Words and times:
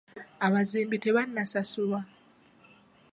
Abazimbi 0.45 0.97
tebannasasulwa. 1.03 1.99